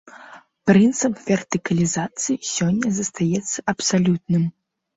[0.71, 4.43] Прынцып вертыкалізацыі сёння застаецца абсалютным.